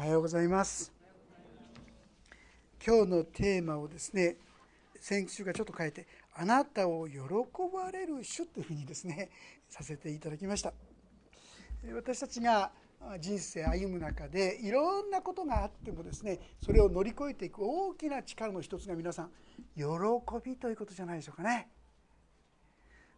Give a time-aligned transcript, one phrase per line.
[0.00, 0.94] おはようございます。
[2.82, 4.36] 今日のテーマをですね
[4.98, 7.18] 先週がちょっと変えて「あなたを喜
[7.70, 9.28] ばれる主」というふうにですね
[9.68, 10.72] させていただきました。
[11.92, 12.72] 私たちが
[13.20, 19.30] 人生歩む中でいろんなことがあってもですねそれを乗り越えていく大きな力の一つが皆さん
[19.76, 19.84] 喜
[20.42, 21.68] びということじゃないでしょうかね。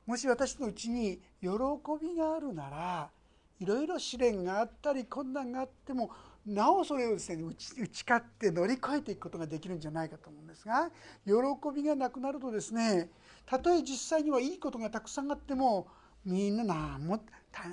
[0.05, 1.49] もし私のうちに喜
[2.01, 3.13] びがあるなら
[3.61, 6.11] いろいろ試練があったり困難があっても
[6.47, 10.91] なおそれをですね打ち打ち勝って乗り越えていくことができるんじゃないかと思うんですが
[11.25, 11.33] 喜
[11.75, 13.09] びがなくなるとですね
[13.47, 15.87] たとえ実際にはいいことがたくさんあっても
[16.25, 17.21] みんな何も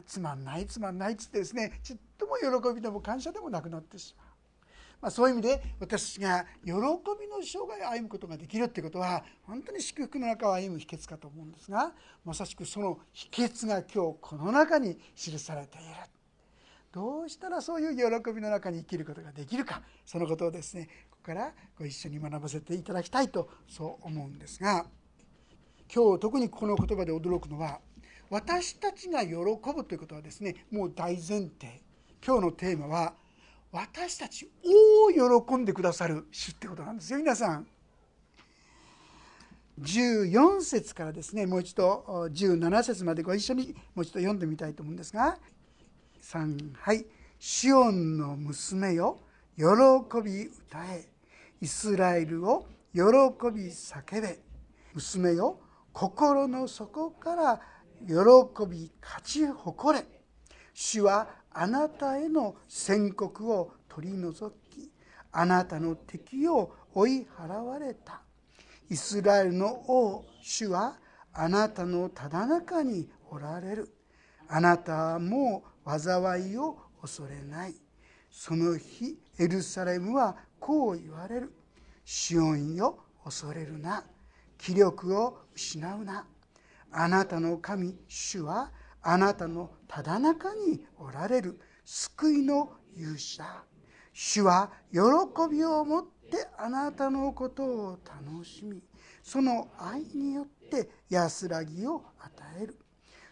[0.05, 4.29] つまんないつまんないっつってですねちっとも喜びでも感謝でもなくなってしまう。
[5.01, 11.93] まあ、そういう意味で私が喜びの生涯を歩むことができるっていうことは本当に祝福の中を歩む秘訣かと思うんですが
[12.25, 15.85] まさしくその秘訣が今日この中に記されている
[16.91, 24.85] どうしたらそういう喜びの中に生きることができるかそのことをですねここからご一緒に学ばせていただきたいとそう思うんですが
[25.93, 27.79] 今日特にこの言葉で驚くのは
[28.29, 31.81] 私たちが喜ぶということはですねもう大前提。
[32.25, 33.13] 今日のテーマは
[33.71, 37.67] 私たちを喜んでくださる主ってことなんですよ皆さん。
[39.79, 45.37] 14節からですねもう一度17節までご一緒にもう一度読んでみたいと思うんですが
[46.29, 47.07] 3はい
[47.39, 49.17] 「シオンの娘よ
[49.57, 49.65] 喜
[50.23, 51.09] び歌え。
[51.59, 53.01] イスラエルを喜
[53.51, 54.39] び叫べ。
[54.93, 55.59] 娘よ
[55.91, 57.61] 心の底から
[58.05, 58.13] 喜
[58.67, 60.05] び勝ち誇れ。
[60.71, 64.91] 主はあなたへの宣告を取り除き
[65.31, 68.21] あなたの敵を追い払われた。
[68.87, 70.99] イスラエルの王主は
[71.33, 73.95] あなたのただ中におられる。
[74.47, 77.75] あなたはもう災いを恐れない。
[78.29, 81.53] その日エルサレムはこう言われる
[82.05, 84.03] シオンよ恐れるな。
[84.57, 86.25] 気力を失うな。
[86.91, 91.59] あなたの神主はあなたのただ中におられる。
[91.85, 93.43] 救いの勇者。
[94.13, 94.99] 主は喜
[95.49, 98.83] びを持ってあなたのことを楽しみ。
[99.23, 102.77] その愛によって安らぎを与える。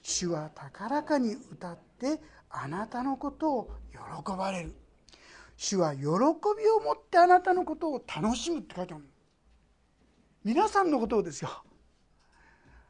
[0.01, 1.86] 主は高らかに歌って
[2.49, 4.73] あなたのことを喜ばれる。
[5.57, 9.03] 主は喜びを持ってあなたのことを楽しむって書いてある
[10.43, 11.49] 皆さんのことをですよ。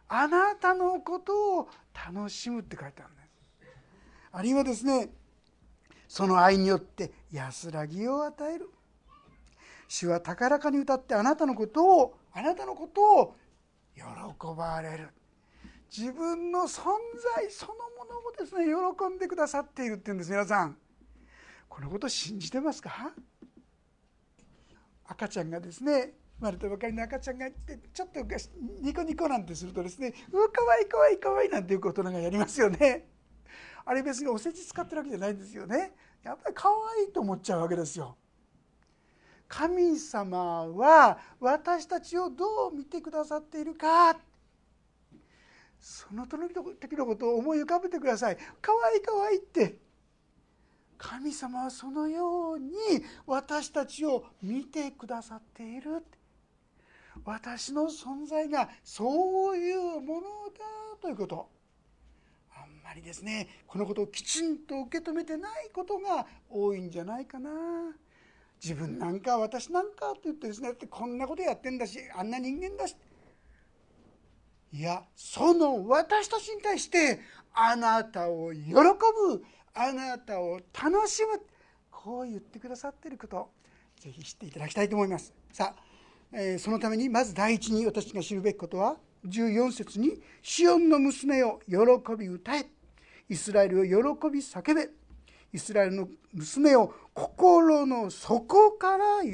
[0.09, 3.27] あなたのことを楽しむって書いてあるんです
[4.31, 5.09] あるいはですね
[6.07, 8.69] その愛によって安らぎを与える。
[9.87, 13.35] 主は高らかに歌ってあなたのことをあなたのことを
[13.95, 14.03] 喜
[14.55, 15.09] ばれる。
[15.95, 16.83] 自分の存
[17.35, 20.77] 在そのものをですね喜んでくださっているっていうんです皆さん
[21.69, 23.13] このこと信じてますか？
[25.05, 28.19] 赤ちゃんがですね生まれたばかりの赤ちゃんがいてちょっと
[28.81, 33.09] ニコニコなんてするとですね「うわかわいいかわいいかわいい」なんていうことがやりますよね。
[33.85, 35.95] あれ別にお世辞使ってるわけじゃないんですよね。
[36.23, 38.17] やっぱり可愛いと思っちゃうわけですよ。
[39.47, 44.19] 神様は私たちをどう見てくださっているか
[45.79, 48.37] その時のことを思い浮かべてください。
[48.61, 49.79] 可愛い可愛いって。
[50.97, 52.73] 神様はそのように
[53.27, 56.03] 私たちを見てくださっている。
[57.23, 61.49] 私の存在がそういうものだということ。
[62.55, 67.51] あんまりですねこのことをきちんと受け止めてないことが多いんじゃないかな。
[68.61, 72.95] 自分なんか私なんかって言ってですねこんなことやってんだしあんな人間だし。
[74.71, 77.19] いやその私たちに対して
[77.53, 81.41] あなたを喜ぶあなたを楽しむ
[81.89, 83.49] こう言ってくださっていること
[83.99, 85.33] ぜひ知っていただきたいと思います。
[85.51, 85.83] さあ
[86.33, 91.77] えそのためにまず第一に私が知るべきことは14節に「シオンの娘を喜
[92.17, 92.69] び歌え」
[93.29, 94.89] 「イスラエルを喜び叫べ」
[95.53, 99.31] 「イスラエルの娘を心の底から喜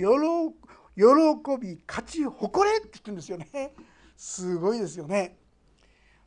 [1.60, 3.74] び勝ち誇れ」って言ってるんですよね。
[4.24, 5.38] すごいですよね。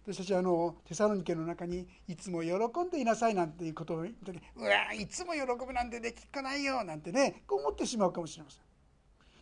[0.04, 2.50] 私たちはあのテサロニケの中に「いつも喜
[2.82, 8.62] んでいなさい」なんていうことを言って「うわいつも喜ぶなんてできっこないよ」なんてねこう思ってしまうかもしれません。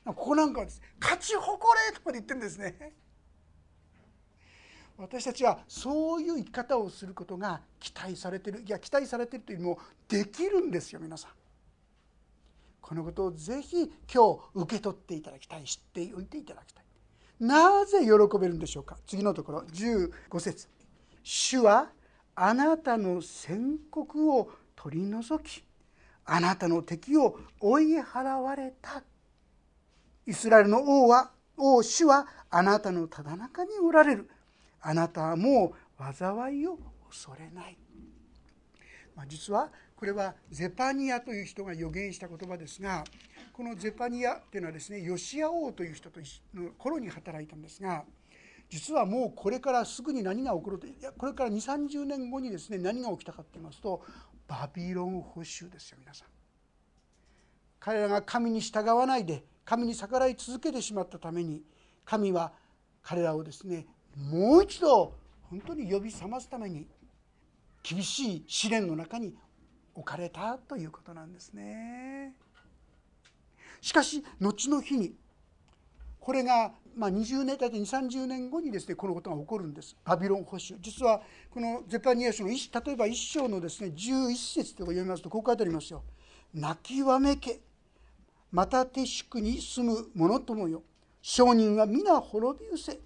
[0.05, 2.95] ここなんかはです勝ち誇れとまで言ってるんですね。
[4.99, 11.33] 私たちはそういう生き方をすることが期待されてるいや期待されてるというのもできるんですよ皆さん。
[12.81, 16.84] このことをぜひ今日受け取っていただきたい知っておいていただきたい。
[17.41, 18.97] なぜ喜べるんでしょうか？
[19.07, 20.69] 次のところ15節。
[21.23, 21.91] 主は
[22.35, 25.65] あなたの宣告を取り除き
[26.25, 29.03] あなたの敵を追い払われた。
[30.27, 34.31] イスラエルの王は王主はあなたのただ中におられる。
[34.81, 36.79] あなたはもう災いを
[37.09, 37.79] 恐れない、
[39.15, 43.05] まあ、実はこれはゼパニアという人が予言した言葉ですが
[43.53, 46.21] このゼパニアというのはですねヨシア王という人と
[46.55, 48.05] の頃に働いたんですが
[48.69, 54.03] 実はもうこれからすぐに何が起こるといやこれから2 3 0年後にですね何が起きたかと言いますと
[54.49, 56.29] バビロン捕囚ですよ皆さん。
[57.79, 61.63] 彼らが神に従わないで神に逆らい続けてしまったために
[62.05, 62.53] 神は
[63.03, 63.87] 彼らをですね
[64.17, 66.87] もう一度本当に呼び覚ますために
[67.83, 69.37] 厳しい試練の中に
[69.95, 72.35] 置かれたということなんですね。
[73.81, 75.15] しかし後の日に
[76.19, 79.97] これがまあ20年大体2 3 0年後にですねこのことが起こるんです。
[80.05, 81.21] バビロン保守実は
[81.51, 86.03] このゼパニア書の例えば1章のですね11節とか読みますとこう書いてありますよ
[86.55, 87.61] 「泣きわめけ。
[88.51, 90.83] また手宿に住む者ともよ。
[91.21, 93.01] 商人は皆滅び失せ。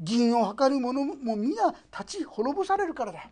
[0.00, 3.30] 銀を図る者も皆立ち滅ぼされるからだ」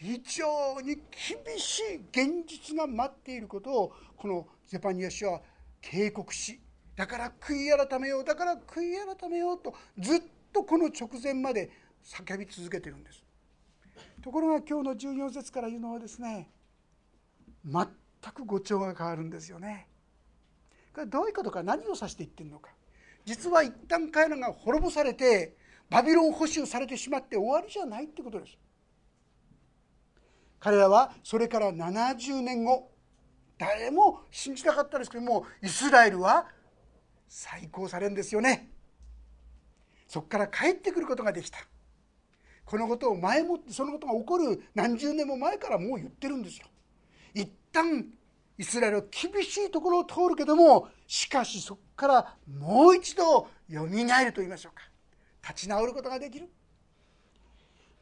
[0.00, 5.40] 非常に厳しい現実が待っていることをこのゼパニア氏は
[5.80, 6.60] 警告し
[6.94, 10.20] だから悔い改めようだから悔い改めようとずっ
[10.52, 11.70] とこの直前まで
[12.04, 13.24] 叫び続けてるんです。
[14.22, 16.50] ところが今日の14節から言うのはですね
[17.64, 17.86] 全
[18.34, 19.88] く語調が変わるんですよね。
[20.92, 22.70] これどういうことか何を指して言ってるのか。
[23.24, 25.56] 実は一旦彼らが滅ぼされて
[25.90, 28.56] バビロン捕囚されてしまって終わりじゃないってことです。
[30.60, 32.90] 彼らはそれから70年後
[33.58, 36.46] 誰も信じなかったですけどもイスラエルは
[37.28, 38.70] 再興されるんですよね。
[40.06, 41.58] そこから帰ってくることができた。
[42.64, 46.66] このことを前もってそのことが起こる何十年も前からもう言ってるんですよ。
[47.34, 48.06] 一旦
[48.56, 54.82] イスラエルは厳しいところを通るけどもしかしそこからもう一度よみがえると言いましょうか。
[55.42, 56.48] 立ち直ることができる。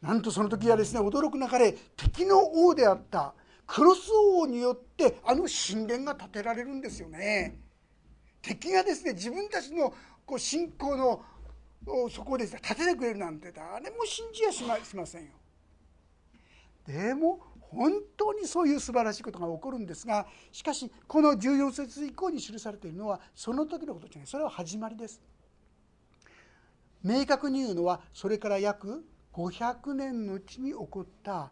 [0.06, 3.34] なんとその時はですね驚くなかれ敵の王であった
[3.66, 7.58] クロス王によってあの神殿が建てられるんですよね。
[8.40, 9.92] 敵がですね自分たちの
[10.24, 11.24] こう信仰の
[12.08, 14.62] そこをですね立ててくれるなんて誰も信じやし
[14.94, 15.30] ませんよ。
[16.86, 25.20] でも本当にそういう素晴らしいことが起こるんですがしかしこの14節以降に記されているのはその時のことじゃないそれは始まりです。
[27.02, 29.04] 明確に言うのはそれから約
[29.36, 31.50] 500年のうちに起こった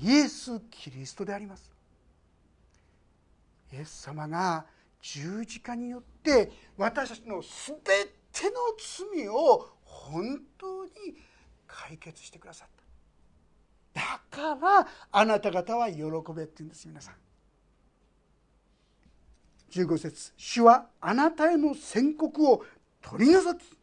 [0.00, 1.72] イエス・キリストであります。
[3.72, 4.64] イエス様が
[5.00, 7.76] 十字架によって私たちの全
[8.32, 8.56] ての
[9.16, 10.90] 罪を本当に
[11.66, 12.68] 解決してくださっ
[13.94, 17.14] ただからあなた方は喜べって言うんです皆さん
[19.72, 22.64] 15節主はあなたへの宣告を
[23.00, 23.76] 取り除き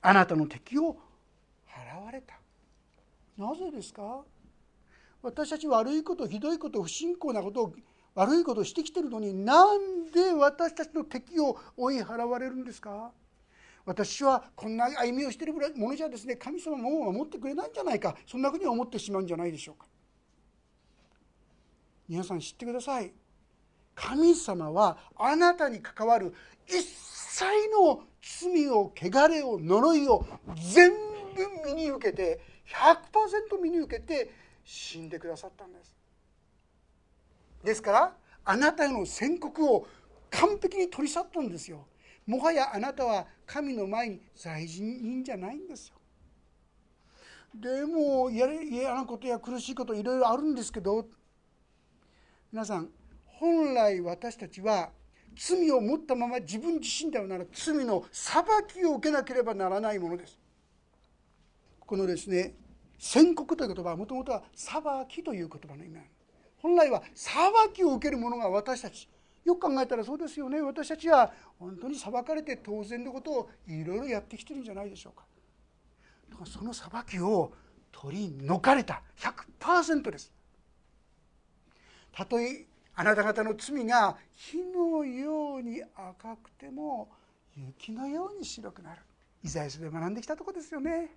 [0.00, 0.96] あなたの敵を
[2.10, 2.34] れた。
[3.36, 4.22] なぜですか？
[5.22, 7.74] 私たち悪いことひどいこと不信仰なことを
[8.14, 13.10] 悪いことをしてきてるのになんで私たちの敵を追い払われるんですか？
[13.84, 18.16] 私はこんな歩みをしているものじゃですね神様も守ってくれないんじゃないか。
[18.26, 19.86] そんなふうに思ってしまうんじゃないでしょうか。
[22.08, 23.12] 皆さん知ってください。
[23.94, 26.34] 神様はあなたに関わる
[26.66, 30.26] 一切の罪を汚れを呪いを
[30.74, 30.92] 全
[31.36, 32.40] 部身に受けて
[33.50, 34.30] 100%身に受けて
[34.64, 35.96] 死んでくださったんです。
[37.62, 39.86] ですからあなたへの宣告を
[40.30, 41.86] 完璧に取り去ったんですよ。
[42.26, 45.96] もはやあなたは神の前に罪人じゃないんですよ。
[47.54, 51.06] でも嫌なことや苦しいこといろいろあるんですけど
[52.52, 52.90] 皆さん
[53.24, 54.90] 本来私たちは
[55.34, 60.38] 罪を持ったまま自分自身ではなら罪の裁きを受けなければならないものです。
[61.86, 62.54] このですね
[62.98, 66.10] 宣告という言葉はもともとは裁きという言葉の意味なんで
[66.58, 67.36] 本来は裁
[67.72, 69.08] きを受ける者が私たち。
[69.44, 70.60] よく考えたらそうですよね。
[70.60, 75.24] 私たちは本当に裁かれて当然のことをいろいろやってきてるんじゃないでしょうか。
[76.28, 77.52] だからその裁きを
[77.92, 79.02] 取り除かれた。
[79.60, 80.32] 100%です。
[82.10, 82.66] たとえ
[82.96, 87.08] あなた方の罪が火のように赤くても
[87.54, 89.02] 雪のように白くなる。
[89.44, 91.10] イザヤ書で学んできたとこですよね。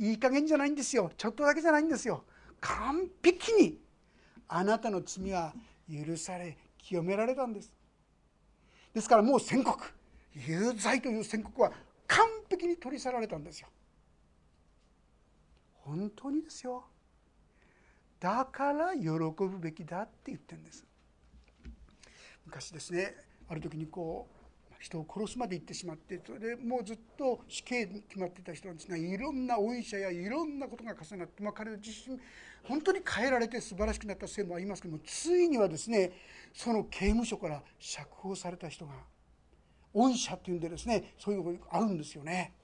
[0.00, 1.12] いい加減じゃないんですよ。
[1.14, 2.24] ちょっとだけじゃないんですよ。
[2.58, 3.78] 完璧に
[4.48, 5.52] あなたの罪は
[5.92, 7.70] 許され清められたんです。
[8.94, 9.78] ですからもう宣告。
[10.32, 11.70] 有罪という宣告は
[12.06, 13.68] 完璧に取り去られたんですよ。
[15.84, 16.86] 本当にですよ。
[18.18, 20.86] だから喜ぶべきだって言ってるんです。
[22.46, 23.14] 昔ですね
[23.50, 24.39] ある時にこう
[24.80, 32.18] 人を殺すまで行ってしまってそれでもうずっと死刑に決まってた人なんですがいろんなお医者やいろんなことが重なって、まあ、彼自身
[32.64, 36.12] 本当に変えられて素晴らしくなったせいもありますけどもついにはですね
[36.54, 38.92] その刑務所から釈放された人が
[39.92, 42.54] お医者っていうんでですねそういうのがあるんですよね。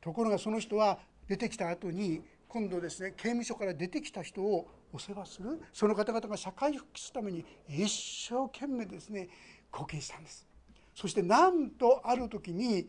[0.00, 7.88] ところがその人は出てきた後に今度ですね刑務所から出てきた人をお世話するその方々が社会復帰するために一
[8.28, 9.28] 生懸命ですね
[9.72, 10.46] 貢献したんです
[10.94, 12.88] そしてなんとある時に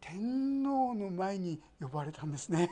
[0.00, 2.70] 天皇の前に呼ばれたんですね。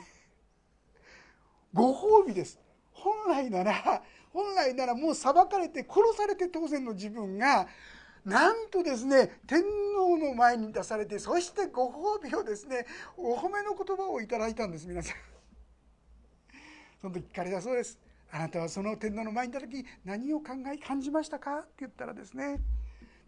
[1.73, 2.59] ご褒美です。
[2.91, 7.67] 本来なら本来ならもう裁かれて殺されて当然の自分が
[8.25, 9.61] なんとですね天
[9.95, 12.85] 皇の前に出されてそしてご褒美をですね
[13.15, 15.15] お褒めの言葉をいただいたんです皆さん。
[16.99, 17.99] その時聞かれたそうです。
[18.31, 21.59] あなたはその天皇の前にいた時何を考え感じましたか？
[21.59, 22.59] って言ったらですね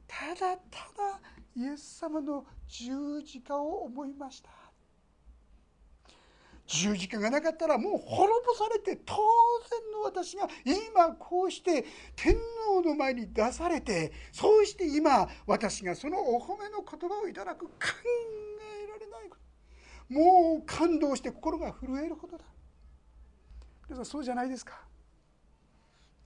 [0.09, 1.21] ただただ
[1.55, 4.49] イエス様の十字架を思いました。
[6.65, 11.83] 十字架がなかったらもう滅ぼされて当然の私が今こうして
[12.15, 12.35] 天
[12.67, 17.71] 皇の前に出されてそうして今私がそのお褒めの言葉をいただく考
[18.83, 19.37] えられないこ
[20.07, 20.13] と。
[20.13, 22.43] もう感動して心が震えるほどだ。
[23.87, 24.81] 皆さんそうじゃないですか。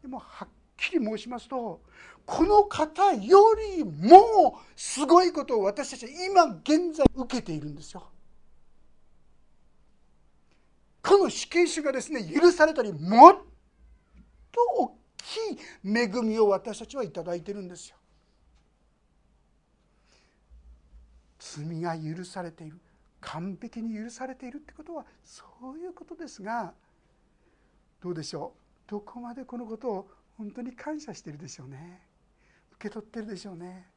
[0.02, 1.82] でもはっきり申しますと
[2.26, 8.08] この方よりもすごいことを私たちは今現在受けているんですよ。
[11.02, 13.36] この死刑囚がですね許されたりもっ
[14.52, 17.98] と大きい恵みを私たちは頂いてるんですよ。
[21.40, 22.80] 罪が許されている
[23.20, 25.44] 完璧に許されているってことはそ
[25.76, 26.74] ういうことですが
[28.02, 28.54] どうでしょ
[28.88, 28.90] う？
[28.90, 32.02] どこまでこのことを本当に感謝してるでしょうね。
[32.74, 33.88] 受け取ってるでしょうね。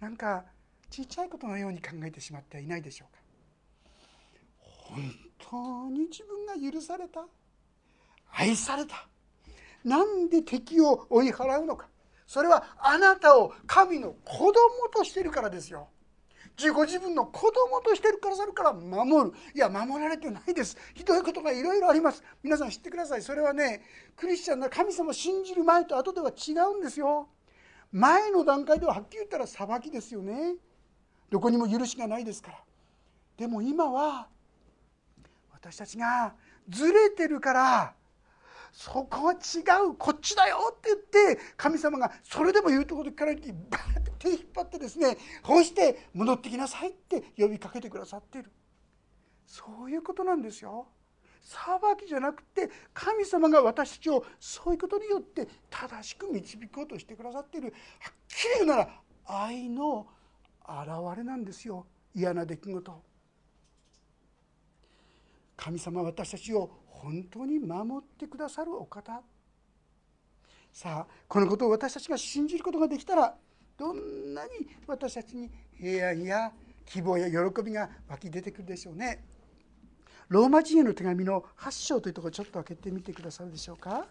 [0.00, 0.44] なんか
[0.90, 3.22] ちっちゃいことのように考えてしまってはいないでしょうか。
[4.58, 7.24] 本当に自分が許された？
[8.32, 9.06] 愛された？
[9.84, 11.88] なんで敵を追い払うのか？
[12.26, 14.52] それはあなたを神の子供
[14.94, 15.88] としてるからですよ。
[16.56, 19.36] 自己自分の子供としてるからそれから守る。
[19.54, 20.76] いや守られてないです。
[20.94, 22.22] ひどいことがいろいろあります。
[22.42, 23.22] 皆さん知ってください。
[23.22, 23.82] それはね
[24.16, 27.28] クリスチャンの神様を信じる前と後では違うんですよ。
[27.90, 30.54] 前の段階でははっきり言ったら裁きですよね。
[31.30, 32.58] どこにも許しがないですから。
[33.36, 34.28] でも今は
[35.52, 36.34] 私たちが
[36.68, 37.94] ずれてるから
[38.72, 39.36] そこは違
[39.90, 39.94] う。
[39.96, 40.96] こっちだよって言
[41.32, 48.52] って神様がそれでも言うところからバーッて手引っ張ってですねこうして戻ってきなさいって呼びかけてくださっている。
[49.44, 50.86] そういうことなんですよ。
[51.42, 51.66] 裁
[51.98, 57.74] きじゃなくて神様が私たちをそういうことによって正しく導こうとしてくださっている。
[57.98, 58.88] はっきり言うなら
[59.26, 60.06] 愛の
[60.64, 61.84] 表れなんですよ。
[62.14, 63.02] 嫌な出来事。
[65.56, 69.20] 神様私たちを本当に守ってくださるお方。
[70.72, 73.36] さあこのことを私たちが信じることができたら
[73.82, 74.50] どんなに
[74.86, 76.52] 私たちに平安や
[76.86, 79.24] 希望や喜びが湧き出てくるでしょうね。
[80.28, 84.06] ローマ人への手紙の8章というところちょっと開けてみてくださるでしょうか。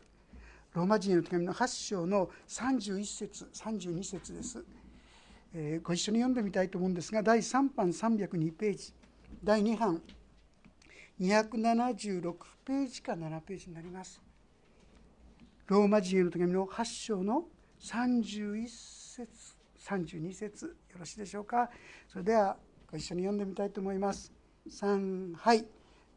[0.73, 4.61] ローマ人への手紙の8章の31節32節です、
[5.53, 8.93] えー、ご一緒に読んでみたいと思うんですが第3版302ページ
[9.41, 10.01] 第2版。
[11.21, 12.33] 276
[12.65, 14.21] ページか7ページになります。
[15.67, 17.45] ローマ人への手紙の8章の
[17.79, 19.60] 31節。
[19.87, 21.69] 32節よろしいでしょうか？
[22.07, 22.57] それでは
[22.89, 24.31] ご一緒に読んでみたいと思います。
[24.69, 25.65] 3はい。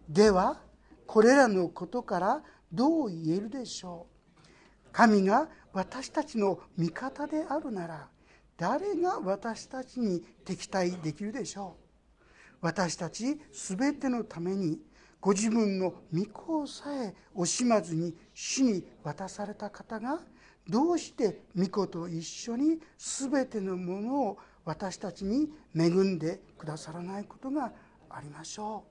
[0.09, 0.61] では
[1.07, 2.43] これらのことから
[2.73, 4.89] どう言えるでしょう？
[4.93, 8.09] 神が私たちの味方であるなら
[8.57, 12.27] 誰が私たちに敵対できるでしょう？
[12.61, 14.79] 私たち全てのために
[15.21, 20.21] ご自分の御子をさえ惜しまずに死に渡された方が
[20.69, 27.73] どうして御子と一緒に全てのものを私たちに恵んでくださらないことが
[28.09, 28.91] ありましょう。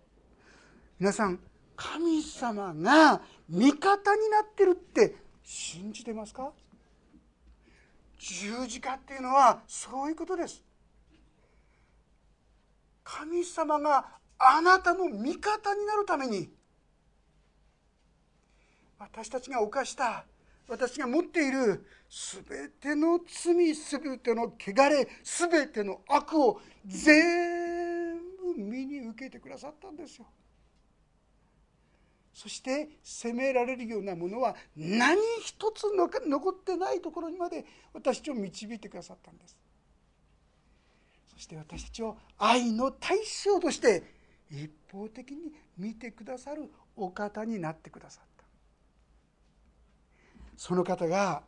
[1.00, 1.39] 皆さん
[1.75, 6.51] 神様が味方になってるって信じてますか？
[8.20, 10.63] 十字架っていうのはそういうことです。
[13.03, 14.06] 神様が
[14.38, 16.50] あなたの味方になるために
[19.00, 20.25] 私たちが犯した
[20.67, 30.25] 私が持っている全ての罪全ての汚れ全ての悪を全部身に受けてくださったんですよ。
[32.34, 39.55] そして責められるようなものは何一つ残ってないところにまで私たちを導いてくださったんです。
[41.32, 44.03] そして私たちを愛の対象として
[44.50, 48.32] 一方的に見てくださるお方になってくださった。
[50.55, 51.43] その方が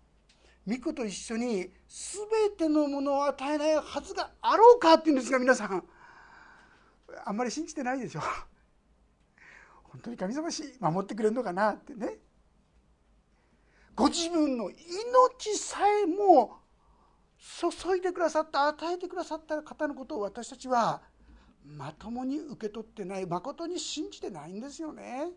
[0.67, 4.93] 御子と一緒に全てのものを与えないはずがあろうか？
[4.95, 5.83] っていうんですが皆さん
[7.25, 8.21] あんまり信じてないでしょ
[9.83, 11.71] 本当に神様し守ってくれるのかな？
[11.71, 12.17] ってね
[13.95, 16.57] ご自分の命さえも
[17.39, 21.01] 注いでくださった与えてくださった方のことを私たちは
[21.63, 25.31] まともに受け取ってないまことに信じてないんですよね。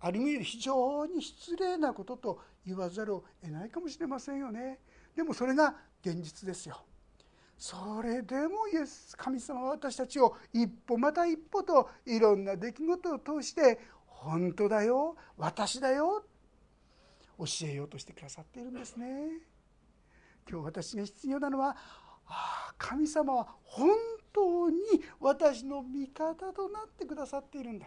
[0.00, 4.78] ある意味非常に失礼なことと言わざるを得ないかもしれませんよね。
[5.16, 6.82] でもそれが現実ですよ。
[7.58, 16.24] それでもイエス神様は私たちを一歩また一歩といろんな出来事を通して本当だよ私だよ
[17.38, 19.06] 教えようとしてくださっているんですね。
[20.48, 21.76] 今日私が必要なのは
[22.26, 23.90] あ神様は本
[24.32, 24.78] 当に
[25.20, 27.86] 私の味方となってくださっているんだ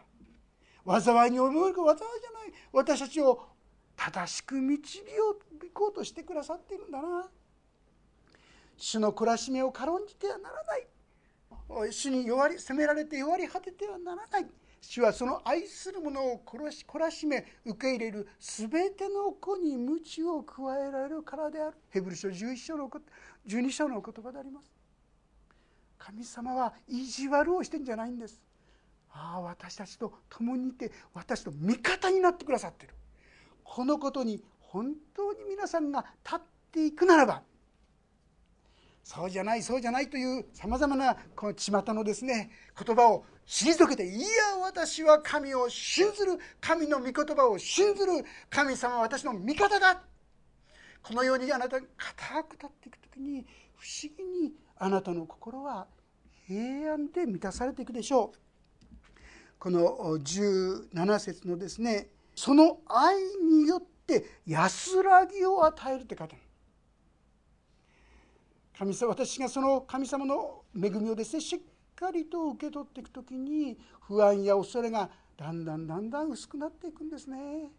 [0.86, 3.55] 災いに思えるか災いじゃない私たちを
[3.96, 5.04] 正しく導
[5.74, 7.28] こうとしてくださっているんだな。
[8.78, 10.88] 主の懲らしめを軽んじてはならない。
[11.90, 14.48] 主に弱り責められて弱り果ててはならない。
[14.82, 21.78] 主はその愛する者を殺し懲らしめ受け入れる全ての子に鞭を加えられるからである。
[21.90, 22.90] ヘブル書11章の
[23.48, 24.72] 12章の言葉であります。
[25.98, 28.40] 神様は意地悪をしてんじゃないんです。
[29.12, 32.94] ああ私たちと共にいて私と味方になってくださってる。
[33.66, 36.40] このことに本当に皆さんが立っ
[36.72, 37.42] ていくならば
[39.04, 42.50] そうじゃないそうじゃないというさまざまなこの巷のですね
[42.82, 44.26] 言葉を退けていや
[44.64, 48.12] 私は神を信ずる神の御言葉を信ずる
[48.50, 50.02] 神様は私の味方だ。
[51.04, 53.46] このようにあなたが固く立っていく時に
[53.76, 55.86] 不思議にあなたの心は
[56.48, 58.40] 平安で満たされていくでしょう。
[59.60, 66.36] この17節のですねその愛によって安らぎを与えるって方
[68.78, 71.60] 神様私がその神様の恵みをですねしっ
[71.96, 77.72] かりと受け取っていく時に不安や恐れがだんだんだんだん薄くなっていくんですね。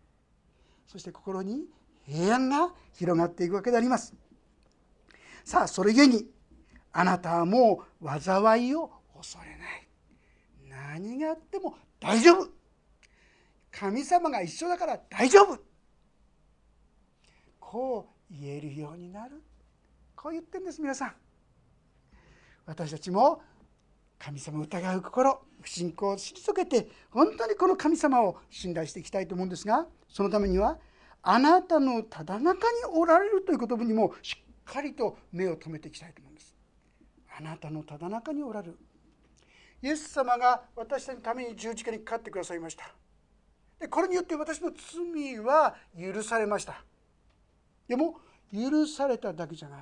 [0.86, 1.64] そして心に
[2.06, 4.14] 平安が広がっていくわけであります。
[5.44, 6.26] さあそれゆえに
[6.92, 9.88] あなたはもう災いを恐れない。
[10.98, 12.55] 何があっても大丈夫。
[13.78, 15.58] 神様が一緒だから大丈夫。
[17.60, 19.42] こう言えるようになる。
[20.14, 21.14] こう言ってんです皆さん。
[22.64, 23.42] 私たちも
[24.18, 30.78] 神様を疑う心不信仰を退けて本当にこの神様を信頼していきたいと思うんですがそのためには
[31.22, 36.56] あなたのただ中におられるという言葉にもしっかりと目を留めていきたいと思うんです。
[37.38, 38.78] あなたのただ中におられる。
[39.82, 43.05] イエス様が私たちのために十字架にかかってくださいました。
[43.78, 46.82] でこれによって私の罪は許されました。
[47.86, 48.20] でも
[48.52, 49.80] 許されただけじゃない。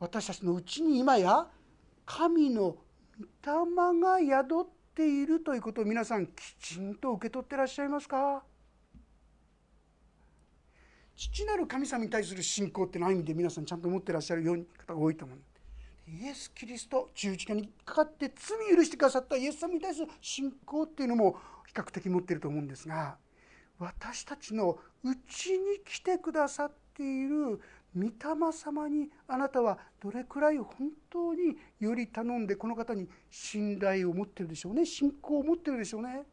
[0.00, 1.46] 私たちのうちに今や
[2.06, 2.76] 神の
[3.44, 8.42] 御霊が宿っているということを皆さんきちんと受け取ってらっしゃいますか？
[11.16, 15.38] 父なる神様に対する信仰っていうのは意味で皆さんちゃんと持ってらっしゃるような方が多いと思う。
[16.10, 21.36] イエス・キリスト十字架にかかって罪許してくださったイエス様に対する信仰っていうのも
[21.78, 23.16] 較的持っていると思うんですが
[23.78, 27.60] 私たちのうちに来てくださっている
[27.96, 28.12] 御霊
[28.52, 36.24] 様にあなたはどれくらい本当により頼んでこの方に信頼を持ってるでしょうね信仰を持ってるでしょうね。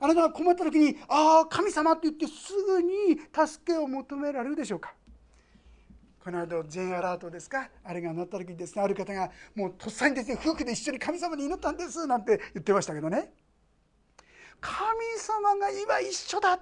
[0.00, 4.94] あなたが困った時に「ああ神様」って言ってすぐに助けを求められるでしょうか。
[6.24, 7.68] この間 J アラートですか？
[7.84, 8.82] あれが鳴った時にですね。
[8.82, 13.32] ある方がもうとっさにですね夫婦で一緒に神様に祈ったんですなんて言ってましたけどね。
[14.62, 14.78] 神
[15.18, 16.58] 様が今一緒だ。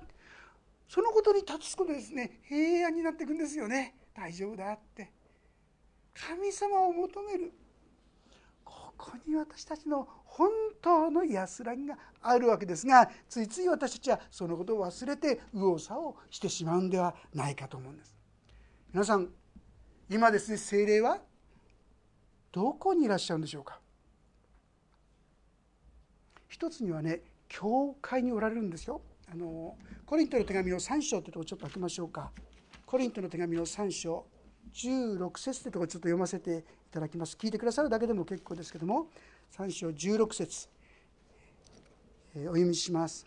[0.89, 3.95] そのことに立つことですね平安になっていくんですよね。
[4.13, 5.13] 大丈夫だって。
[6.15, 7.53] 神様を求める。
[8.65, 18.17] ここに私たちの本当の安らぎがあるわけですがついつい私たちはそのことを忘れて右往左往してしまうんではないかと思うんです。
[18.93, 19.29] 皆さん
[20.09, 21.19] 今ですね精霊は
[22.51, 23.79] どこにいらっしゃるんでしょうか。
[26.49, 29.03] 一つにはね教会におられるんですよ。
[29.31, 32.31] あのコリントの手紙の3章というところちょっと開けましょうか。
[32.87, 34.25] コリントの手紙の3章
[34.73, 37.37] 16節というところちょっと読ませていただきます。
[37.37, 39.09] 聞いてくださるだけでも結構ですけども
[39.57, 40.69] 3章16節
[42.37, 43.27] えお読みします。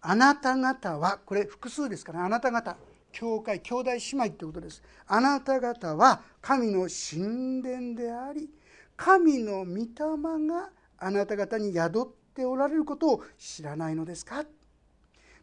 [0.00, 2.76] あなた方はこれ複数ですからあなた方
[3.12, 4.82] 教会兄弟姉妹ということです。
[5.06, 8.48] あなた方は神の神殿であり
[8.96, 12.06] 神の御霊があなた方に宿っ
[12.38, 14.44] ておられることを知らないのですか？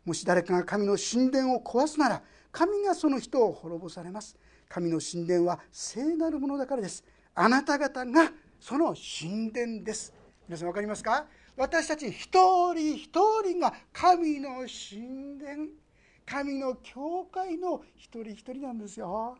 [0.05, 4.38] もし誰かが神の神殿を壊すなら神がその人を滅ぼされます。
[4.69, 7.03] 神の神殿は聖なるものだからです。
[7.34, 8.31] あなた方が
[8.62, 10.13] その神殿です。
[10.47, 11.25] 皆さん分かりますか？
[11.58, 13.10] 私たち一人一
[13.43, 15.67] 人が神の神殿。
[16.25, 19.38] 神の教会の一人一人なんですよ。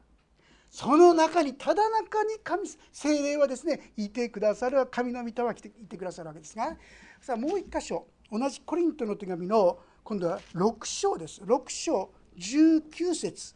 [0.70, 6.76] その中にただ中に神精霊はですねいてくださる神の御霊は来ていてくださるわけですが
[7.22, 8.08] さあもう一箇所。
[8.32, 11.42] 同じコリントの手紙の今度は6章です。
[11.42, 13.56] 6章19節。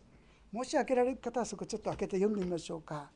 [0.51, 3.09] もし開けられる方はそこちょっと開けて読んでみましょうか。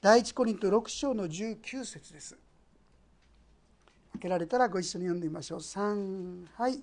[0.00, 2.36] 第一コリント6章の19節です。
[4.12, 5.58] 開けられたらご一緒に読んでみましょう。
[5.60, 6.82] 3はい。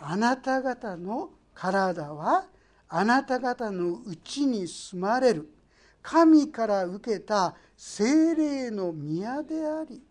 [0.00, 2.46] あなた方の体は
[2.88, 5.50] あなた方のうちに住まれる。
[6.02, 10.02] 神から受けた精霊の宮であり。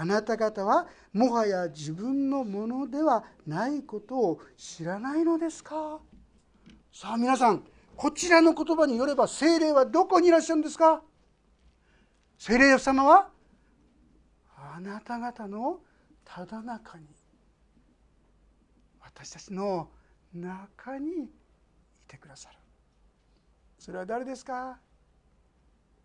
[0.00, 5.98] あなた方はもはや自分のものではないことを知らないのですか？
[6.92, 7.64] さあ皆さん
[7.96, 11.02] こちらの言葉によれば精霊はどこにいらっしゃるんですか？
[12.38, 13.28] 精霊様は
[14.56, 15.80] あなた方の
[16.24, 17.06] ただ中に
[19.00, 19.88] 私たちの
[20.32, 21.28] 中にい
[22.06, 22.56] てくださる。
[23.80, 24.78] それは誰ですか？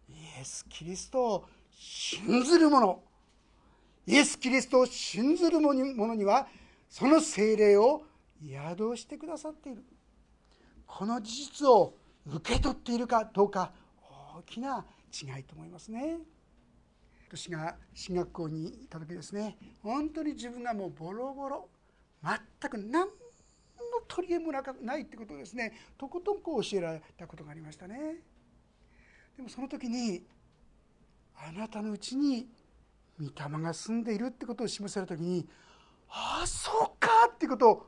[0.10, 3.04] イエス・キリストを信ずる者。
[4.06, 6.48] イエス・キリストを信ずる者には
[6.90, 8.04] その精霊を
[8.46, 9.84] 宿してくださっている。
[10.86, 13.72] この事実を受け取っているかどうか
[14.36, 16.20] 大きな違いと思いますね。
[17.28, 21.68] 私が進学校にいた時ですね本当に自分がもうボロボロ
[22.24, 23.12] 全く何の
[24.08, 25.74] 取り柄もないってことをですね。
[25.98, 28.18] とことんこう教えられたことがありましたね。
[29.36, 30.24] でもその時に
[31.36, 32.48] あなたのうちに
[33.20, 35.48] 御霊が住んでいるってことを示された時に
[36.10, 37.88] ああそうかっていうことを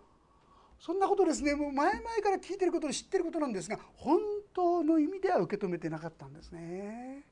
[0.80, 1.56] そんなことですね。
[1.56, 4.20] もう前々から聞いてることで知ってることなんですが本
[4.54, 7.24] 当の意味では受け止めてなかったんですね。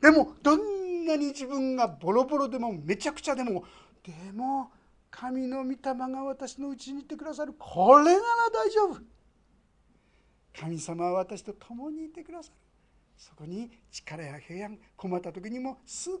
[0.00, 3.64] でもどんなに自分がボロボロでもめちゃくちゃでも
[4.02, 4.70] でも
[5.10, 7.54] 神の御霊が私のうちにいてくださる。
[7.58, 8.18] これなら
[8.52, 9.00] 大丈夫。
[10.58, 12.54] 神様は私と共にいてくださる。
[13.20, 16.20] そこに力や平安困った時にもすぐに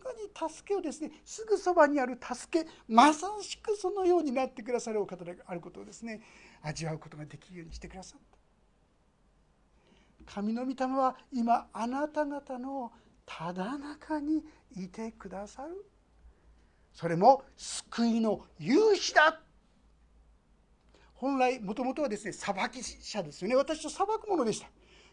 [0.50, 6.20] 助けをですねすぐそばにある助けまさしくそのようになってくださるお方であることをですね
[6.60, 8.20] 味わうことができるようにしてくださっ
[10.26, 10.34] た。
[10.34, 12.92] 神の御霊は今あなた方の
[13.24, 14.44] ただ中に
[14.76, 15.86] いてくださる。
[16.92, 19.40] それも救いの勇士だ。
[21.14, 23.56] 本来もともとはですね裁き者ですよね。
[23.56, 24.68] 私と裁くものでした。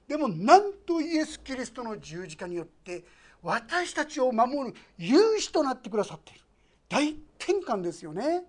[0.08, 3.04] でもなんとイエス・キリストの十字架によって
[3.44, 6.42] 私たちを守る勇士となってくださっている。
[6.88, 8.44] 大転換ですよね。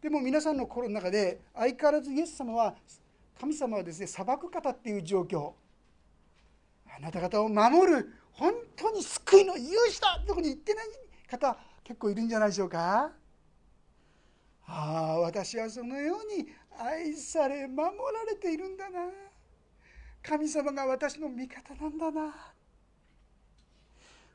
[0.00, 2.74] でも皆さんの心の中で相変わらずイエス様は
[3.40, 5.52] 神様はですね裁く方っていう状況。
[6.96, 10.86] あなた方を守る本当に救いの勇士だってこに言ってない
[11.28, 13.10] 方結構いるんじゃないでしょうか。
[14.66, 17.80] ああ私はそのように愛され守
[18.14, 19.00] られているんだな。
[20.22, 22.34] 神様が私の味方なんだな。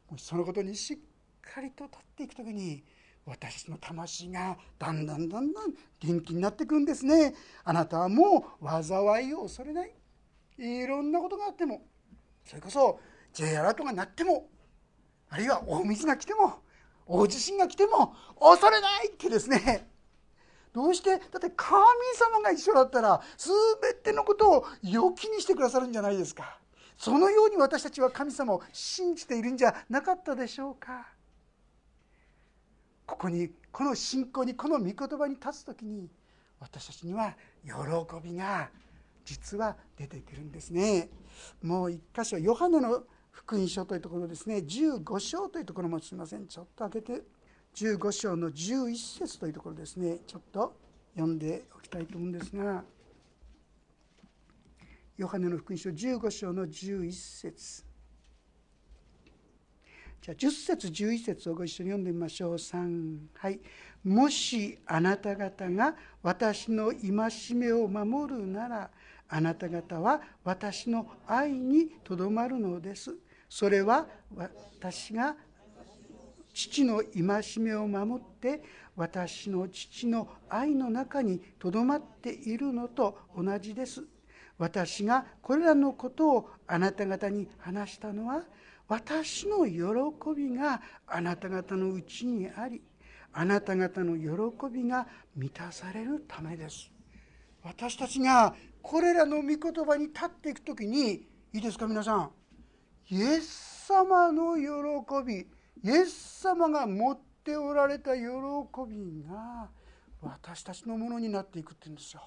[0.09, 0.97] もしそのことにしっ
[1.41, 2.83] かりと立っていく時に
[3.25, 7.33] 私の魂がだんだんだんだん元気になっていくんですね。
[7.63, 9.93] あなたはもう災いを恐れない。
[10.57, 11.81] いろんなことがあっても
[12.45, 12.99] それこそ
[13.33, 14.49] J アラートが鳴っても
[15.29, 16.61] あるいは大水が来ても
[17.05, 19.87] 大地震が来ても恐れないってですね。
[20.77, 21.81] どうしてだって神
[22.13, 26.59] 様が一緒だったら全てのことを良きにしてくださるんじゃないですか。
[26.95, 31.07] そのように私たちは神様を信じているんじゃなかったでしょうか。
[33.07, 36.11] ここにこの信仰にこの御言葉に立つ時に
[36.59, 37.71] 私たちには喜
[38.23, 38.69] びが
[39.25, 41.09] 実は出てくるんですね。
[41.63, 44.57] もう一箇所ヨハネの福音書というところですね。
[44.57, 46.45] 15章というところもすみません。
[46.45, 47.36] ちょっと開けて。
[47.77, 50.17] 15章の11節というところですね。
[50.25, 50.75] ちょっと
[51.13, 52.83] 読んでおきたいと思うんですが
[55.15, 57.83] ヨハネの福音書15章の11節。
[60.21, 62.53] じゃあ10節11節をご一緒に読んでみましょう。
[62.55, 63.59] 3はい。
[64.03, 68.89] もしあなた方が私の戒めを守るなら
[69.29, 73.15] あなた方は私の愛にとどまるのです。
[73.47, 75.35] それは私が
[76.57, 78.63] 父の戒めを守って
[78.95, 84.03] 私の父の愛の中にとどまっているのと同じです。
[84.57, 88.41] 私がこれらのことをあなた方に話したのは
[88.87, 89.75] 私の喜
[90.35, 92.81] びがあなた方のうちにあり
[93.33, 96.89] あなた方の喜びが満たされるためです。
[97.63, 102.31] 私たちがこれらの御言葉に立っていく時にいいですか皆さん。
[103.09, 105.56] イエス様の喜び。
[105.83, 108.21] イエス様が持っておられた喜
[108.87, 109.69] びが
[110.21, 112.21] 私たちのものになっていくって言うんですよ。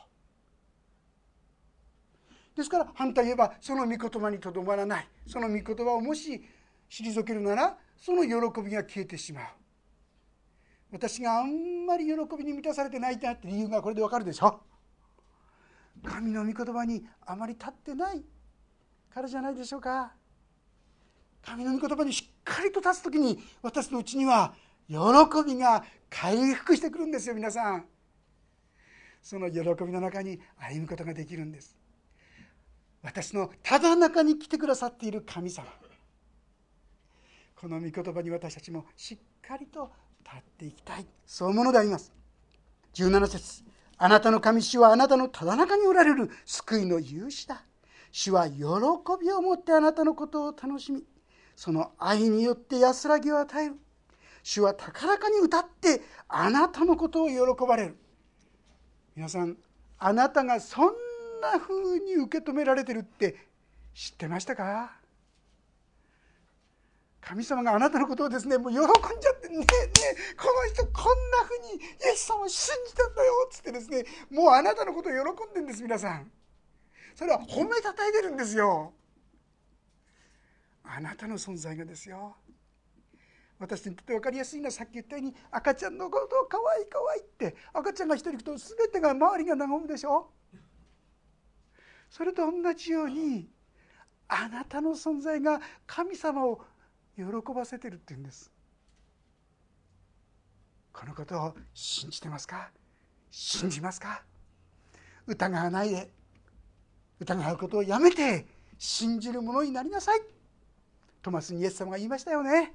[2.56, 5.08] ですから反対言えばその御言葉にとどまらない。
[5.26, 6.42] その御言葉をもし
[6.88, 9.44] 退けるならその喜びが消えてしまう。
[10.92, 14.60] 私があんまり喜びに満たされてないなって理由がこれでわかるでしょ。
[16.04, 18.24] 神の御言葉にあまり立ってない
[19.12, 20.14] からじゃないでしょうか。
[21.42, 24.55] 神の御言葉にしっかりと立つ時に私のうちには
[24.88, 24.96] 喜
[25.46, 27.85] びが回復してくるんですよ皆さん。
[29.22, 31.76] その喜びの中に歩むことができるんです。
[33.03, 35.66] 私のただ中に来てくださっている神様。
[37.55, 39.90] この御言葉に私たちもしっかりと
[40.24, 41.07] 立っていきたい。
[41.26, 42.12] そういうものであります。
[42.94, 43.64] 17節。
[43.98, 47.64] あなたの神主はあなたのただ中におられる救いの勇士だ。
[48.12, 48.62] 主は喜
[49.20, 51.05] びを持ってあなたのことを楽しみ。
[51.61, 53.75] その愛によって安らぎを与える。
[54.42, 57.37] 主は高らかに歌ってあなたのことを喜
[57.68, 57.99] ばれる。
[59.14, 59.59] 皆さん
[59.99, 60.87] あなたがそん
[61.42, 63.37] な風に受け止められてるって
[63.92, 64.90] 知ってましたか？
[67.20, 76.31] 神様があなたのことをですねもう喜んじゃってねえねえこの人こんなふうにイエス様を信じたんだよっつってですねもうあなたのことを喜んでんです皆さん。
[77.14, 78.94] それは褒めたたえてるんですよ。
[80.92, 82.37] あなたの存在がですよ。
[83.59, 90.31] 私にとって分かりやすいのはさっき言ったように赤ちゃんのことをかわいいかわいいって赤ちゃんが一人行くと全てが周りが和むでしょ。
[92.09, 93.48] それと同じように
[94.26, 96.61] あなたの存在が神様を
[97.16, 97.24] 喜
[97.55, 98.50] ばせてるって言うんです。
[100.92, 102.70] このことを信じてますか？
[103.31, 104.24] 信じますか？
[105.26, 106.11] 疑わないで。
[107.20, 108.46] 疑うことをやめて
[108.79, 110.20] 信じるものになりなさい。
[111.22, 112.74] トマスにイエス様が言いましたよね。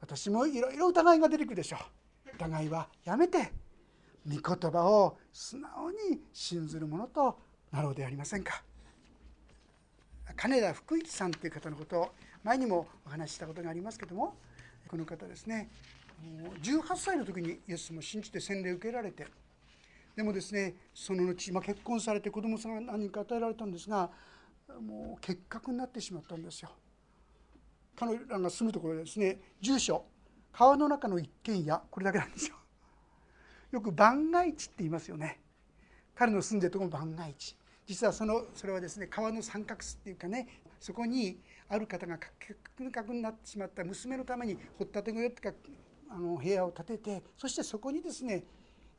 [0.00, 2.30] 私もいろいろ疑いが出てくるでしょう。
[2.36, 3.52] 疑いはやめて
[4.26, 7.38] 御言葉を素直に信ずるものと
[7.70, 8.62] なろうでありませんか。
[10.36, 14.34] 金田福一さんという方のことを前にもお話ししたことがありますけども
[14.88, 15.70] この方ですね
[16.62, 19.26] 18歳の時にイエスも信じて洗礼を受けられて
[20.16, 24.10] でもですねその後、まあ、結婚されて子供さんが何人か与えられたんですが
[24.80, 26.70] もう結核になってしまったんですよ。
[27.96, 30.04] 彼らが住むところですね住所
[30.52, 32.56] 川の中の一軒家これだけなんですよ。
[33.72, 35.40] よく番外地って言いますよね。
[36.14, 40.46] 彼の住んでるところも番外地実はそのそれはですね川の三角巣っていうかね
[40.78, 45.58] そこにある方が結核になってしまった娘のために掘ったて小屋っていうか
[46.10, 48.44] あの部屋を建ててそしてそこにですね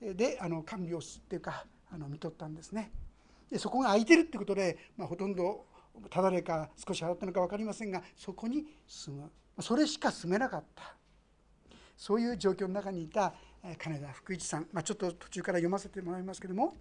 [0.01, 2.91] であの看病っていうかあの見とったんですね。
[3.51, 5.65] でそこが空いてるってことで、まあ、ほとんど
[6.09, 9.31] ただれか少し払ったのか分かりませんがそこに住む。
[9.61, 10.95] それしか住めなかった。
[11.95, 13.33] そういう状況の中にいた
[13.77, 16.75] 金田福一さん、まあ、ちょっと途中から読ませてもらいますけども。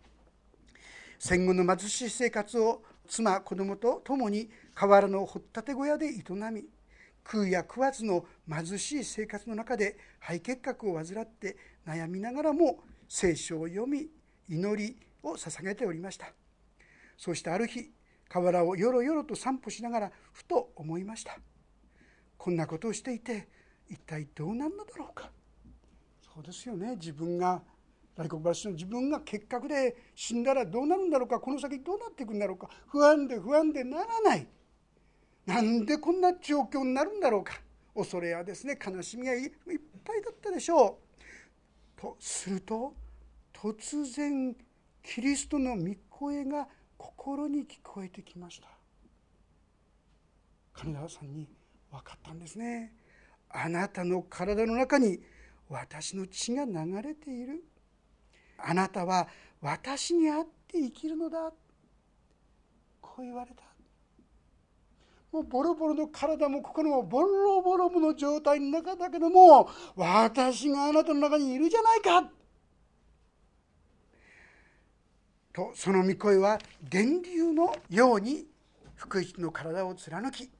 [1.18, 6.10] 戦後の貧しい生活を妻子供と共に河原の掘ったて小屋で営
[6.50, 6.64] み
[7.24, 14.08] 食うや食わずの貧しい生活の中で肺結核を患って悩みながらも聖書を読み
[14.48, 16.26] 祈りを捧げておりました。
[17.16, 17.92] そうしてある日
[18.32, 21.38] 河原をよろよろと散歩しながらふと思いました。
[22.38, 23.46] こんなことをしていて
[23.90, 25.30] 一体どうなるのだろうか。
[26.34, 26.96] そうですよね。
[26.96, 27.62] 自分が
[28.16, 31.40] 大黒柱の自分が結核で死んだらどうなるんだろうか。
[31.40, 32.70] この先どうなっていくんだろうか。
[32.86, 34.46] 不安で不安でならない。
[35.44, 37.60] なんでこんな状況になるんだろうか。
[37.94, 38.78] 恐れやですね。
[38.82, 39.50] 悲しみがいっ
[40.02, 41.00] ぱいだったでしょ
[41.98, 42.00] う。
[42.00, 42.94] とすると
[43.52, 44.56] 突然
[45.02, 46.66] キリストの御声が
[47.02, 48.68] 心に聞こえてきました。
[50.72, 51.48] 金田さんに
[51.90, 52.94] 分かったんですね。
[53.50, 55.20] あなたの体の中に
[55.68, 57.64] 私の血が流れている。
[58.56, 59.26] あなたは
[59.60, 61.52] 私に会って生きるのだ。
[63.00, 63.64] こう言われた。
[65.32, 72.41] もうボロボロの体も心もボロボロの状態の中だけども私があなたの中にいるじゃないか。
[75.52, 78.46] とその御声は電流のように
[78.94, 80.50] 福一の体を貫き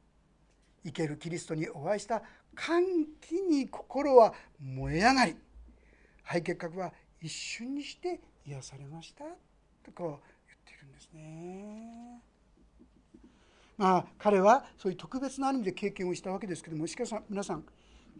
[0.85, 2.23] 生けるキリストにお会いした
[2.55, 2.83] 歓
[3.21, 5.37] 喜に心は燃え上がり
[6.25, 9.25] 肺結核は一瞬にして癒されました
[9.85, 10.09] とこう
[10.47, 12.21] 言ってるんですね。
[13.79, 17.65] まあ彼はそういう特別な意味で経験をしたわけですけどもしかし皆さん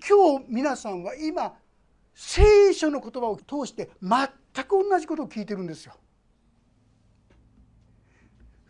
[0.09, 1.55] 今日皆さんは今
[2.15, 5.95] 聖書の言葉を通して全く同じことを聞いてるんですよ。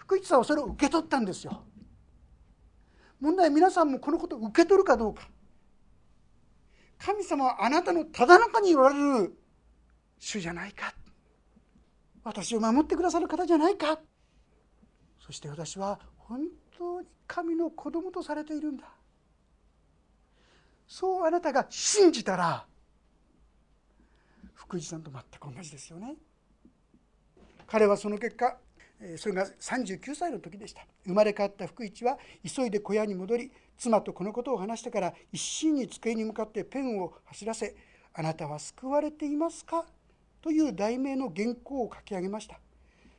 [0.03, 1.63] 福一さんはそれを受け取ったんですよ。
[3.21, 5.29] 問題は皆さんもこのことを受け取るかどうか。
[6.99, 9.39] 神様はあなたのただ中に言われる
[10.19, 10.93] 主じゃないか。
[12.25, 14.01] 私を守ってくださる方じゃないか。
[15.25, 16.41] そして私は本
[16.77, 18.85] 当に神の子供とされているんだ。
[20.89, 22.67] そうあなたが信じたら
[24.53, 26.17] 福井さんと全く同じですよね
[27.67, 28.59] 彼はその結果
[29.17, 30.87] それが39歳の時でした。
[31.05, 37.75] 生まれ変わった福一は急いで小屋に戻り妻とこのことを話してから一心に机に向かってペンを走らせ
[38.15, 39.87] 「あなたは救われていますか?」
[40.41, 42.61] という題名の原稿を書き上げました。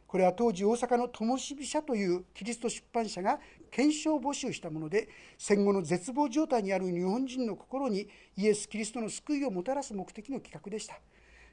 [0.08, 3.40] これは当時大阪の灯火社というキリスト出版社が
[3.72, 11.00] 検証募集したもので戦後の絶望状態にある日本人の心にイエス・キリストの救いをもたらす目的の企画でした。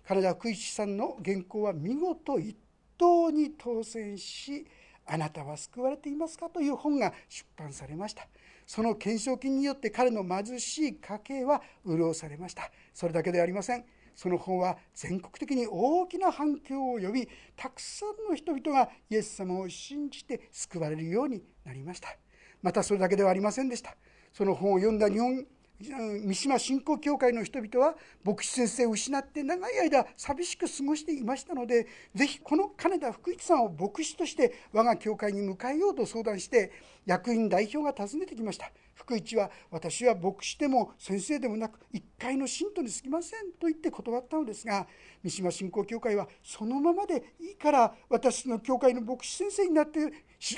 [0.06, 2.54] 金田福一さんの原稿は見事一
[3.00, 4.66] 等に当選し
[5.06, 8.28] 「あなたは救われていますか?」という本が出版されました。
[8.66, 12.70] その懸賞金によって彼の貧しい家計は潤されました。
[12.92, 13.84] それだけではありません。
[14.14, 22.16] その本は全国的に大きな反響を呼びたくさんの人々がイエス様を信じて救われるようになりました。
[22.60, 23.96] またそれだけではありませんでした。
[24.32, 25.46] その本を読んだ日本
[25.82, 36.70] 三島信仰協会の人々は牧師先生を失って長い間寂しく過ごしていましたのでぜひこの金田福一さんを牧師として我が教会に迎えようと相談して
[37.06, 38.70] 役員代表が訪ねてきました。
[38.94, 44.86] 福一は私は牧師でも先生でもなく一回の信徒にすぎませんと言って断ったのですが
[45.24, 50.10] 三島信仰協会はそのままでいいから私の教会の牧師先生になって指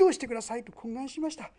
[0.05, 1.53] 導してくださいと懇願しました。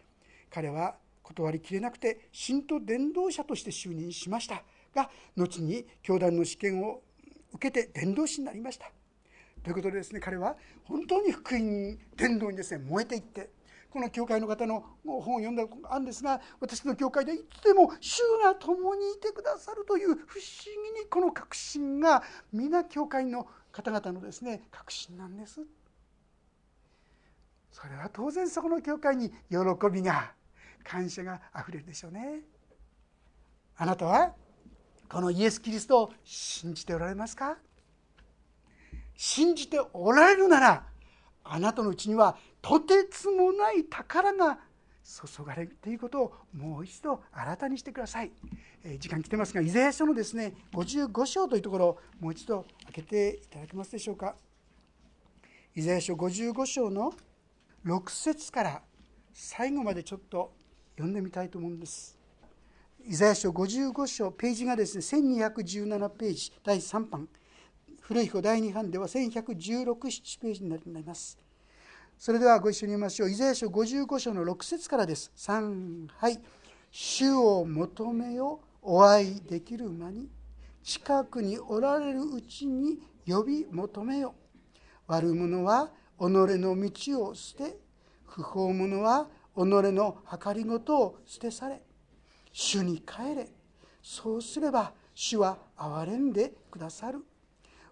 [0.49, 4.63] 彼は断りきれなくて信徒伝道者として就任しました。
[4.93, 7.01] が後に教団の試験を
[7.53, 8.91] 受けて伝道師になりました。
[9.63, 13.49] ということでですね彼は本当に福音伝道にですね燃えていって
[13.89, 20.17] この教会の方の本を読んだことがあるんですが私の教会でいつでも主が共にいてくださるという不思
[20.93, 25.61] 議にこの確信が皆教会の方々のですね確信なんです。
[27.71, 29.57] それは当然そこの教会に喜
[29.91, 30.33] びが
[30.83, 32.41] 感謝があふれるでしょうね。
[33.75, 34.33] あなたは
[35.09, 37.57] このイエス・キリストを信じておられますか？
[39.15, 40.83] 信じておられるなら
[41.43, 44.59] あなたのうちにはとてつもない宝が
[45.03, 48.31] 注がれるということをもう一度新たにしてください、
[48.83, 54.35] え時間来てますがイザヤ書のですね55章というところをもう一度開けていただけますでしょうか？
[55.75, 57.13] イザヤ書55章の
[57.85, 58.81] 6節から
[59.33, 60.53] 最後までちょっと
[60.95, 62.17] 読んでみたいと思うんです。
[63.05, 67.27] イザヤ書55章ページがですね1217ページ第3版
[68.01, 71.37] 古い方第2版では1116、7ページになります。
[72.17, 73.29] それではご一緒に読みましょう。
[73.29, 75.31] イザヤ書55章の6節からです。
[75.35, 76.39] 3はい
[76.91, 80.29] 主を求めよお会いできる間に
[80.83, 84.35] 近くにおられるうちに呼び求めよ
[85.07, 87.77] 悪者は己の道を捨て
[88.25, 91.81] 不法者は己の計りごとを捨てされ。
[92.51, 93.47] 主に帰れ。
[94.01, 97.23] そうすれば主は憐れんでくださる。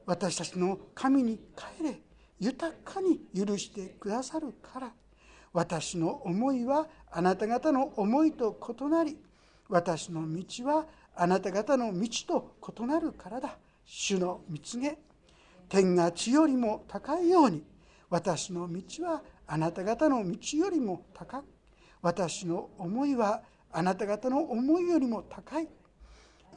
[0.05, 2.01] 私たちの神に帰れ。
[2.39, 4.91] 豊かに許してくださるから。
[5.53, 9.17] 私の思いはあなた方の思いと異なり。
[9.69, 13.57] 私の道はあなた方の道と異なるからだ。
[13.85, 14.97] 主の蜜げ。
[15.69, 17.63] 天が地よりも高いように。
[18.09, 21.45] 私の道はあなた方の道よりも高く。
[22.01, 25.67] 私の思いはあなた方の思いよりも高い。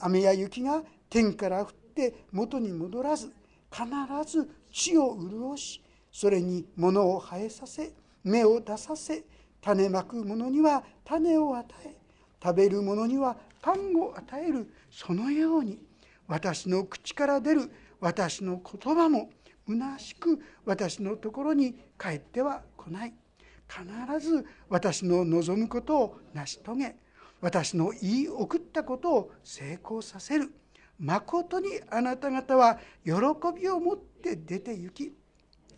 [0.00, 3.33] 雨や雪が天から降って元に戻らず
[3.71, 3.85] 必
[4.31, 7.92] ず地を潤しそれに物を生えさせ
[8.25, 9.25] 芽を出させ
[9.60, 11.96] 種まく者には種を与え
[12.42, 15.79] 食べる者にはパンを与えるそのように
[16.27, 19.31] 私の口から出る私の言葉も
[19.66, 23.14] 虚しく私のところに帰っては来ない。
[23.75, 26.96] 必ず私の望むことを成し遂げ
[27.40, 30.50] 私の言い送ったことを成功させる。
[30.98, 33.12] まことにあなた方は喜
[33.60, 35.12] びを持って出て行き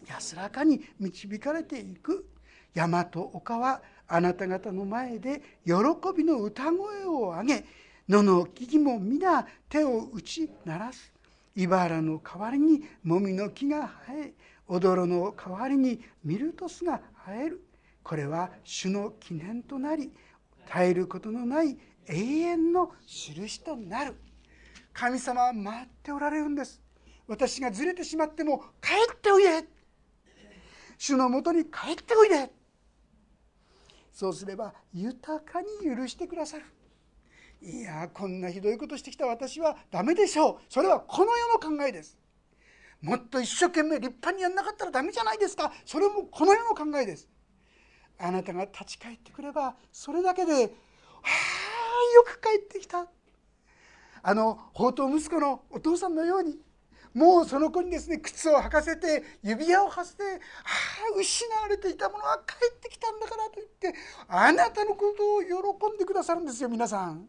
[0.07, 2.27] 安らかに導かれていく。
[2.75, 5.73] 山と丘はあなた方の前で喜
[6.15, 7.65] びの歌声を上げ
[8.09, 11.13] 野の木々も皆手を打ち鳴らす。
[11.57, 14.33] 茨の代わりにもみの木が生え
[14.69, 17.66] 踊の代わりにミルトスが生える。
[18.07, 20.13] これは主の記念となり
[20.65, 21.77] 絶えることのない
[22.07, 24.15] 永遠の印となる。
[24.93, 26.81] 神様は待っておられるんです。
[27.27, 29.65] 私がずれてしまっても帰っておいで。
[30.97, 32.49] 主のもとに帰っておいで。
[34.13, 36.65] そうすれば豊かに許してくださる。
[37.61, 40.57] いやこんなひどいことしてきた私はダメでしょう。
[40.69, 42.17] それはこの世の考えです。
[43.03, 45.73] もっと一生懸命立派にやんなかったらダメじゃないですか。
[45.85, 47.29] それもこの世の考えです。
[48.19, 53.07] あなたが立ち返ってくればそれだけで「はあよく帰ってきた」
[54.23, 56.59] あの宝刀息子のお父さんのように
[57.15, 60.29] もうその子にですね靴を履かせて指輪をはせて「あ
[61.15, 63.95] あ失われていたものは帰ってきたんだから」と言って
[64.29, 67.29] あなたのことを喜んでくださるんですよ皆さん。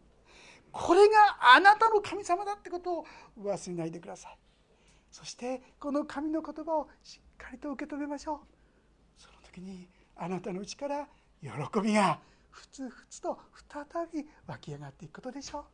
[0.70, 3.06] これがあなたの神様だってことを
[3.38, 4.38] 忘れないでください。
[5.10, 8.40] そしてこの神の言葉をしっかりと受け止めましょう。
[9.16, 11.06] その時にあなたのうちから
[11.40, 11.50] 喜
[11.80, 12.18] びが
[12.50, 13.38] ふつふつと
[13.70, 15.64] 再び湧き上がっていくことでしょう。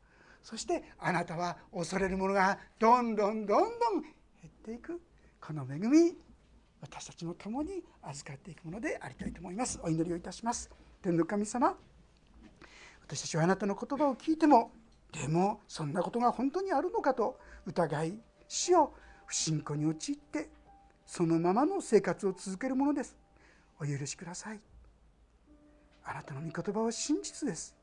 [0.42, 4.11] そしてあなたは恐れるものがどんどんどんどん減
[4.47, 5.01] っていく。
[5.40, 6.16] この恵み
[6.80, 9.80] 私たちも共に預かっていくものでありたいと思います。
[9.82, 10.70] お祈りをいたします。
[11.01, 11.74] 天の神様
[13.07, 14.70] 私たちはあなたの言葉を聞いても
[15.12, 18.18] でもそんなことが本当にあるのかと疑い
[18.49, 18.95] 死を
[19.26, 20.51] 不信仰に陥って
[21.07, 23.16] そのままの生活を続けるものです。
[23.81, 24.61] お許しください。
[26.05, 27.75] あなたの御言葉は真実です。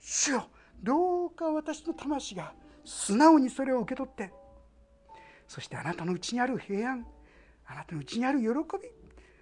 [0.00, 0.46] 主よ
[0.82, 2.52] どうか私の魂が
[2.84, 4.32] 素直にそれを受け取って。
[5.48, 7.06] そしてあなたのうちにある平安
[7.66, 8.88] あなたのうちにある喜び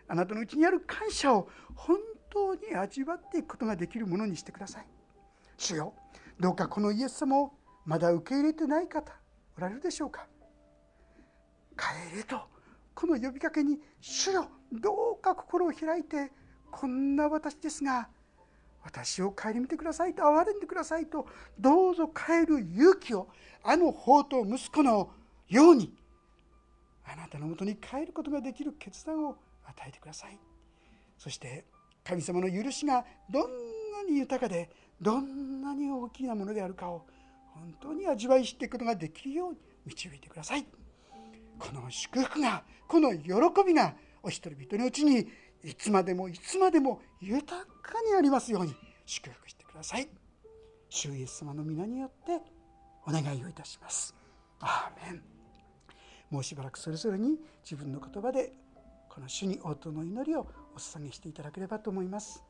[0.08, 1.96] あなたのうちにある感謝を本
[2.28, 4.86] 当に味わっていくことができるものにしてください。
[5.56, 5.94] 主よ
[6.38, 7.52] どうかこのイエス様を
[7.84, 9.12] まだ受け入れてない方
[9.56, 10.26] おられるでしょうか。
[11.76, 12.40] 帰れと
[12.94, 16.32] この呼びかけに「主よどうか心を開いて
[16.70, 18.08] こんな私ですが
[18.82, 21.26] 私を顧みてくださいと憐れんでくださいと
[21.58, 23.28] どうぞ帰る勇気を
[23.62, 25.12] あの法と息子の
[25.48, 25.94] ように
[27.04, 30.38] あなたのもとに帰ることができる決断を与えてください。
[31.18, 31.66] そして
[32.04, 33.50] 神様の許しがどん
[33.92, 34.70] なに豊かで
[35.00, 37.06] どんなに大きなものであるかを
[37.52, 40.64] 本当に味わい知っていくことができるように導いてください。
[41.60, 43.30] この祝福がこの喜
[43.64, 45.28] びがお一人々のうちに
[45.62, 50.08] いつまでもいつまでも豊かにありますように祝福してください。
[50.88, 52.40] 主イエス様の皆によって
[53.06, 54.14] お願いをいたします。
[54.60, 55.22] アーメン。
[56.30, 58.52] もうしばらくそれぞれに自分の言葉で
[59.08, 62.42] この主に応答の祈りをお捧げしていただければと思います。